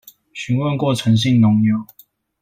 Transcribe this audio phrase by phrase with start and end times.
[0.33, 1.85] 詢問過陳姓農友